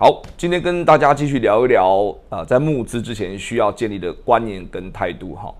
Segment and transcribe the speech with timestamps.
[0.00, 5.54] 好，今天跟大家继续聊一聊啊，在募资之前需要建立的观念跟态度哈。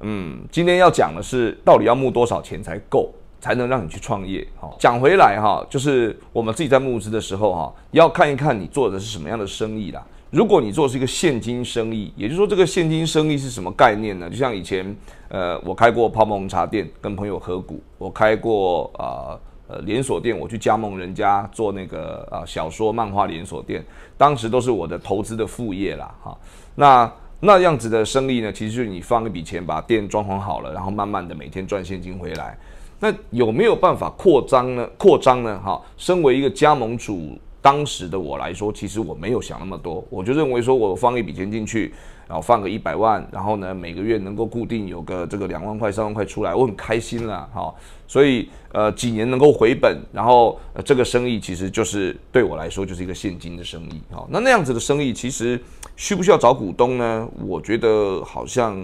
[0.00, 4.48] 嗯，今天要讲的是，到底要募多少钱才够，才能让你去创业？
[4.58, 10.02] 哈，讲回来哈，就是我们自己在募资的时候哈，要看一看你做的是什么样的生意啦。
[10.30, 14.28] 如果你做是一个现金生意，也就是说，这个现金生意是什么概念呢？
[14.28, 14.94] 就像以前，
[15.28, 19.38] 呃，我开过泡沫红茶店，跟朋友合股；我开过啊
[19.68, 23.84] 呃连锁店，我去加盟人家做那个啊小说漫画连锁店，
[24.18, 26.36] 当时都是我的投资的副业啦，哈。
[26.74, 32.58] 那那样子的生意呢，其实就是你放一笔钱把店装潢好了，然后慢慢的每天赚现金回来。
[32.98, 34.88] 那有没有办法扩张呢？
[34.98, 35.60] 扩张呢？
[35.64, 37.38] 哈，身为一个加盟主。
[37.66, 41.92] 当时的我来说，其实我没有想那么多，我就认为说，我放一笔钱进去，
[42.28, 47.74] 然后放个一百万，然后呢，每个月能够固定有个这个两万块、三万块出来，我很开心了，哈。
[48.06, 55.60] 所以呃，几年能够回本，然后呃，这个生意其实就是对我来说就是一个现金的生意，好，那那样子的生意其实
[55.96, 57.28] 需不需要找股东呢？
[57.44, 58.80] 我觉得好像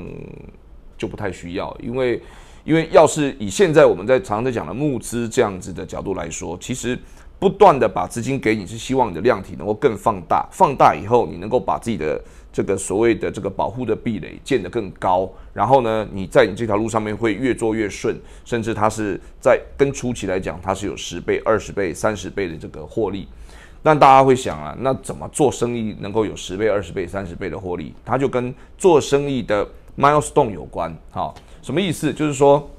[0.98, 2.20] 就不太需要，因为
[2.64, 6.98] 因为要是以现在我们在常常在讲的募资这样子的角度来说，其实。
[7.42, 23.26] 不断的把资金给你，是希望你的量体能够更放大，放大以后，你能够把自己的这个所谓的这个保护的壁垒建得更高，然后呢，你在你这条路上面会越做越顺，甚至它是在跟初期来讲，它是有十倍、二十倍、三十倍的这个获利。
[23.82, 27.92] 那大家会想啊，那怎么做生意能够有十倍、二十倍、三十倍的获利？
[28.04, 29.66] 它就跟做生意的
[29.98, 30.96] milestone 有关。
[31.10, 32.12] 好，什么意思？
[32.12, 32.70] 就是说，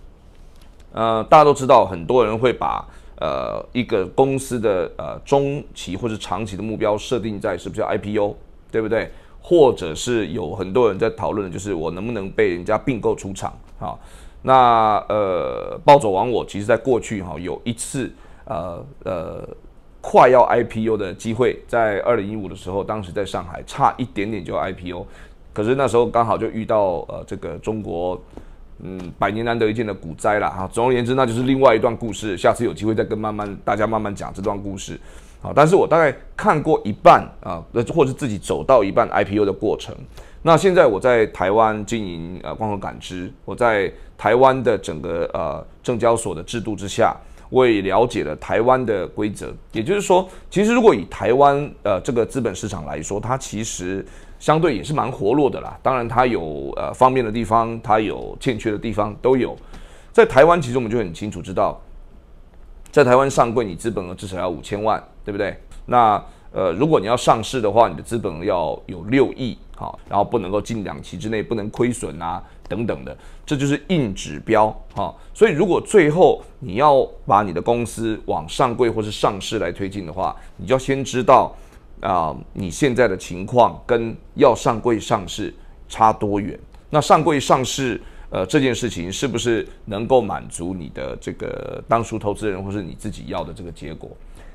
[0.94, 2.88] 呃，大家都知道，很多人会把
[3.24, 8.36] 呃，一个公司的呃中期或者长期的目标设定在是不是 IPO，
[8.70, 9.10] 对不对？
[9.42, 13.98] 或者是有很多人在讨论就是我能不能被人家并购出场啊？
[14.42, 18.12] 那呃，暴走王我其实在过去哈有一次
[18.44, 19.48] 呃呃
[20.02, 25.06] 快要 IPO 的机会，在二零一五的时候，当时在上海差一点点就 IPO，
[25.54, 28.22] 可是那时候刚好就遇到呃这个中国。
[28.84, 30.70] 嗯，百年难得一见的股灾了哈。
[30.72, 32.38] 总而言之，那就是另外一段故事。
[32.38, 35.00] 下次有机会再跟慢慢大家慢慢讲这段故事。
[35.42, 37.64] 好，但是我大概看过一半啊，
[37.94, 39.96] 或者是自己走到一半 IPO 的过程。
[40.42, 47.16] 那现在我在台湾经营呃光合感知，我在台湾的整个呃证交所的制度之下，
[47.50, 49.54] 我也了解了台湾的规则。
[49.72, 54.06] 也就是说，其实如果以台湾呃这个资本市场来说，它其实。
[54.40, 59.56] 相对也是蛮活络的啦，当然它有呃方便的地方，它有欠缺的地方都有。
[60.12, 61.80] 在台湾，其实我们就很清楚知道，
[62.92, 65.56] 在台湾上柜，你资本额至少要五千万，对不对？
[65.86, 66.22] 那
[66.52, 75.14] 呃，如果你要上市的话，你的资本要有六亿，好，然后不能够近两期之内不能亏损啊，等等的，这就是硬指标哈。
[75.34, 81.56] 所以，如果最后你要把你的公司往上柜或是上市来推进的话，你就要先知道。
[82.02, 85.56] 啊，你现在的情况跟要上柜上市
[85.88, 86.60] 差多远？
[86.90, 94.12] 那上柜上市，呃，这件事情是不是能够满足你的这个当初投资人或是你自己要的这个结果？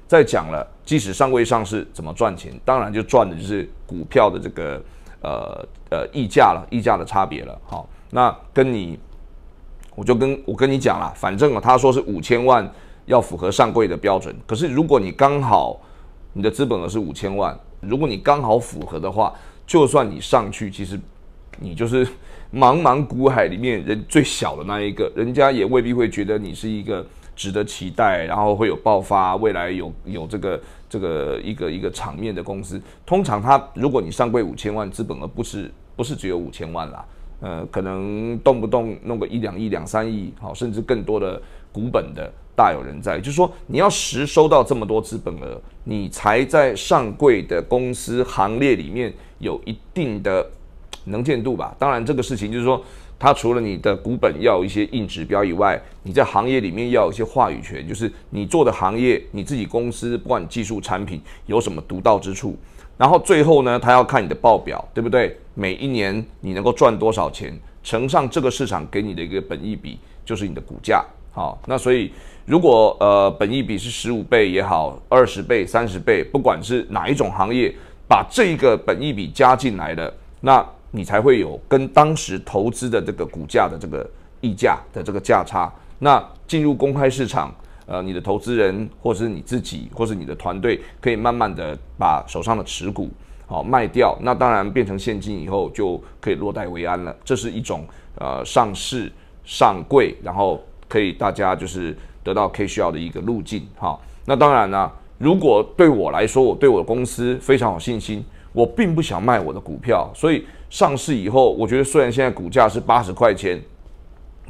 [0.07, 2.53] 再讲了，即使上柜上市怎么赚钱？
[2.67, 4.83] 当然就赚的就是股票的这个
[5.23, 7.61] 呃呃溢价了，溢价的差别了。
[7.65, 8.99] 好，那跟你，
[9.95, 12.71] 我就跟我跟你讲了，反正啊，他说是五千万
[13.06, 15.81] 要符合上柜的标准，可是如果你刚好。
[16.34, 19.33] 你的资本额是五千万，如果你刚好符合的话，
[19.67, 21.01] 就算你上去，其实
[21.59, 22.07] 你就是
[22.55, 32.81] 茫茫股海里面人最小的那一个，人家也未必会觉得你是一个值得期待，然后会有爆发，未来有有这个这个一个一个场面的公司。
[33.04, 37.04] 通常他如果你上柜五千万，资本额不是不是只有五千万啦，
[37.41, 41.41] 呃，可能动不动弄个一两亿、两三亿，好，甚至更多的
[41.72, 42.32] 股本的。
[42.56, 50.44] 大有人在，就是说你要实收到这么多资本额，你才在上柜的公司行列里面有一定的
[51.04, 51.72] 能见度吧。
[51.78, 52.82] 当然，这个事情就是说，
[53.19, 62.57] 它除了你的股本要有一些硬指标以外，你在行业里面要有一些话语权，就是你做的行业，你自己公司不管技术产品有什么独到之处。
[62.97, 65.37] 然后最后呢，他要看你的报表，对不对？
[65.54, 71.04] 每一年你能够赚多少钱，乘上这个市场给你的一个本益比，就是你的股价。
[71.33, 72.10] 好，那所以。
[72.48, 77.71] 如果呃，本益比是十五倍也好，二十倍、三十倍，不管是哪一种行业，
[78.09, 80.10] 把这个本益比加进来的，
[80.41, 84.09] 那你才会有跟当时投资的这个股价的这个
[84.41, 85.73] 溢价的这个价差。
[85.99, 87.55] 那进入公开市场，
[87.87, 93.11] 呃，你的投资人或者是你自己，或是你的团队，可以慢慢的把手上的持股
[93.47, 97.15] 好卖掉，那当然变成现金以后就可以落袋为安了。
[97.25, 97.85] 这是一种
[98.17, 99.11] 呃上市
[99.45, 101.97] 上柜，然后可以大家就是。
[102.25, 103.67] 得到 K 需要的一个路径。
[103.79, 108.23] 好，那当然呢，如果对我来说，我对我的公司非常有信心，
[108.59, 113.57] 我并不想卖我的股票，所以上市以后，我觉得虽然现在股价是八十块钱，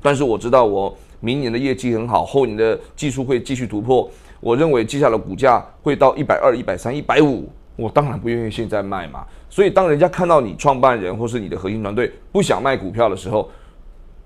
[0.00, 4.10] 但是我知道我明年的业绩很好，后年的技术会继续突破，
[4.40, 7.52] 我认为接下来股价会到一百二、一百三、一百五。
[7.76, 13.46] 我当然不愿意现在卖嘛，所以当人家看到你创办人或是你的核心团队不想卖股票的时候，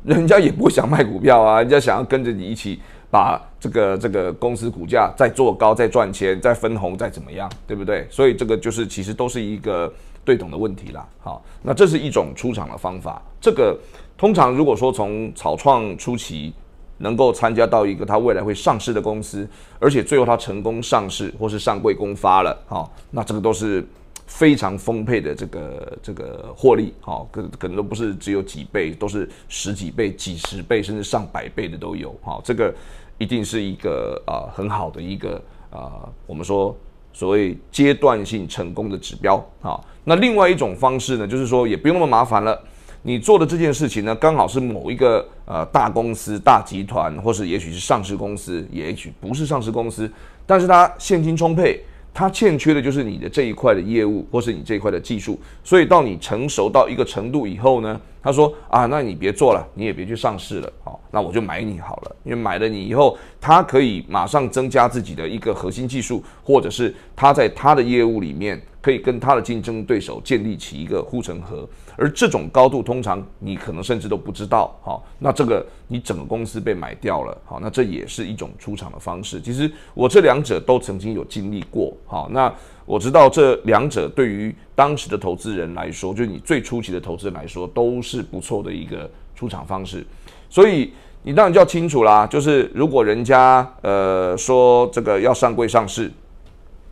[0.05, 2.81] 人家也不想卖股票啊，人家想要跟着你一起
[3.12, 8.06] 把这个这个公司股价再做高、再赚钱、再分红、再怎么样，对不对？
[8.11, 9.93] 所以这个就是其实都是一个
[10.25, 11.06] 对等的问题啦。
[11.20, 13.20] 好，那这是一种出场的方法。
[13.38, 13.79] 这个
[14.17, 16.55] 通常如果说从草创初期。
[16.99, 19.49] 能够参加到一个他未来会上市的公司，
[19.81, 23.85] 而且最后他成功上市或是上柜公发了，好，那这个都是
[24.26, 32.73] 非常丰沛的这个这个获利，好，可可能都不是只有几倍，都是十几倍、几十倍甚至上百倍的都有，好，这个
[33.19, 36.76] 一定是一个啊很好的一个啊我们说
[37.12, 42.59] 所谓阶段性成功的指标，啊，那另外一种方式呢，就是说也不用那么麻烦了。
[43.05, 50.09] 你做的这件事情呢，刚好是某一个呃大公司、大集团，或是也许是上市公司，也许不是上市公司，
[50.47, 55.38] 但是它现金充沛，他欠缺的就是你的这一块的业务，或是你这一块的技术。
[55.64, 68.61] 所以到你成熟到一个程度以后呢，他说啊，那你别做了，你也别去上市了，好，那我就买你好了，因为买了你以后，他可以马上增加自己的一个核心技术，或者是他在他的业务里面。
[68.82, 79.40] 可以跟他的竞争对手建立起一个护城河，而这种高度通常你可能甚至都不知道，好，那这个你整个公司被买掉了，好，那这也是一种出场的方式。
[79.40, 82.52] 其实我这两者都曾经有经历过，好，那
[82.84, 90.05] 我知道这两者对于当时的投资人来说，就是你最初期的投资人来说，都是不错的一个出场方式。
[90.50, 90.93] 所以
[91.23, 96.11] 你当然就要清楚啦，就是如果人家呃说这个要上柜上市。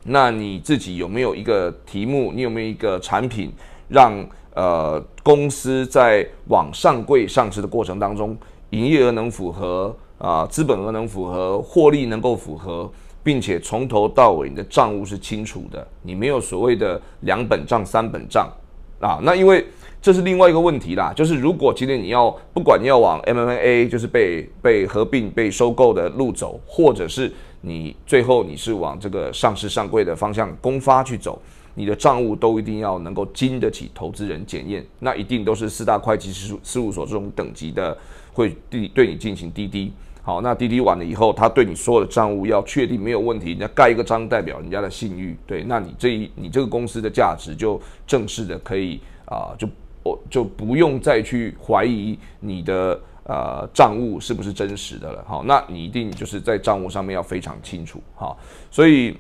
[0.05, 2.33] 那你自己有没有一个题目？
[2.35, 3.53] 你有没有一个产品，
[3.89, 4.13] 让
[4.55, 8.37] 呃公司在往上柜上市的过程当中，
[8.71, 12.91] 营业额能符合啊，资本额能符合，获利能够符合，
[13.23, 18.51] 并且从头到尾你的账务是清楚的，你没有所谓的两本账、三本账
[19.01, 19.19] 啊。
[19.23, 19.67] 那因为
[20.01, 27.31] 这是另外一个问题啦，就是如果今天你要不管要往 M M A，就是被被合并、被收购的路走，或者是
[27.61, 31.41] 你最后你是往这个上市上柜的方向公发去走，
[31.75, 37.95] 你的账务都一定要能够经得起投资人检验，那一定都是四大会计师事务所这种等级的
[38.33, 39.93] 会对对你进行滴滴。
[40.23, 49.69] 好，那滴滴完了以后，他对你所有的账务要确定没有问题，人家盖一个章代表人家的信誉，对，那你这一你这个公司的价值就正式的可以啊，就
[50.03, 53.01] 我就不用再去怀疑你的。
[53.25, 55.25] 呃，账务是不是真实的了？
[55.25, 58.37] 好，那你一定就是在账务上面要非常清楚，好，
[58.73, 59.17] 所以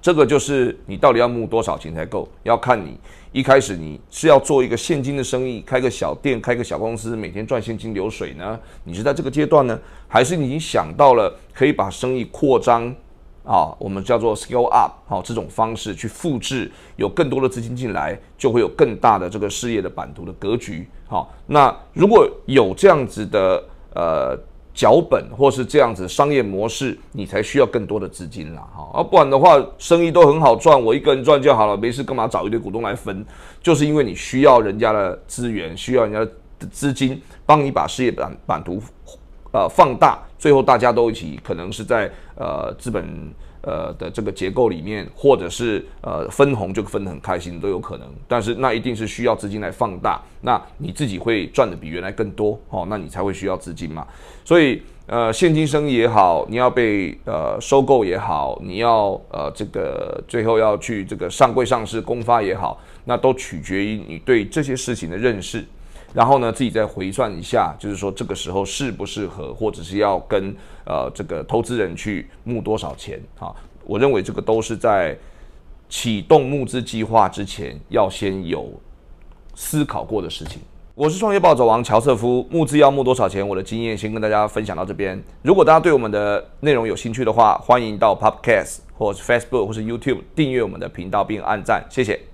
[0.00, 2.98] 这个就是你到底要募多少钱才够，要看你
[3.32, 8.58] 一开始你是要做一个现金的生意，开个小店，开个小公司，每天赚现金流水呢？
[8.84, 9.78] 你是在这个阶段呢，
[10.08, 12.94] 还是你已经想到了可以把生意扩张？
[13.46, 20.88] 啊，我们叫做 scale up，好，这种方式去复制，有更多的资金进来，就会有更大的这个事业的版图的格局。
[21.06, 23.62] 好，那如果有这样子的
[23.94, 24.34] 呃
[24.74, 28.68] 脚本，或是这样子商业模式，你才需要更多的资金啦。
[28.74, 33.24] 哈，啊不然的话，生意都很好赚，我一个人赚就好了，没事干嘛找一堆股东来分？
[33.62, 36.18] 就是因为你需要人家的资源，需要人家
[36.58, 38.82] 的资金，帮你把事业版版图。
[39.52, 43.32] 呃，放大，最后大家都一起，可能是在呃资本
[43.66, 48.06] 呃的这个结构里面，或者是呃分红就分得很开心都有可能。
[48.28, 54.06] 但是那一定是需要资金来放大，那你自己会赚的比原来更多哦，那你才会需要资金嘛。
[54.44, 65.64] 所以呃现金生意也好，你要被呃收购也好，你要呃这个最后要去这个上柜上市公发也好，那都取决于你对这些事情的认识。
[66.14, 70.54] 然后呢，自己再回算一下，就是说这个时候适不适合，或者是要跟
[70.86, 73.52] 呃这个投资人去募多少钱啊？
[73.84, 75.14] 我认为这个都是在
[75.88, 78.72] 启动募资计划之前要先有
[79.54, 80.62] 思考过的事情。
[80.94, 83.46] 我是创业暴走王乔瑟夫，募资要募多少钱？
[83.46, 85.20] 我的经验先跟大家分享到这边。
[85.42, 92.24] 如果大家对我们的内容有兴趣的话，欢迎到 Podcast 或者 Facebook 或是 YouTube 订阅我们的频道并按赞，谢谢。